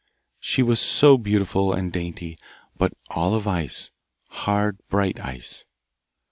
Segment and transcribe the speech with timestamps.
[0.39, 2.39] She was so beautiful and dainty,
[2.75, 3.91] but all of ice,
[4.29, 5.63] hard bright ice.